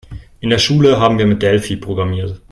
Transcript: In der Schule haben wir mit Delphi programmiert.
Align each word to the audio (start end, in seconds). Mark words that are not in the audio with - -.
In 0.39 0.49
der 0.49 0.57
Schule 0.57 0.99
haben 0.99 1.19
wir 1.19 1.27
mit 1.27 1.43
Delphi 1.43 1.75
programmiert. 1.75 2.39